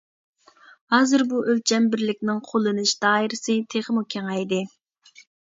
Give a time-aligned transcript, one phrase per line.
[0.93, 4.65] ھازىر بۇ ئۆلچەم بىرلىكنىڭ قوللىنىش دائىرىسى تېخىمۇ كېڭەيدى.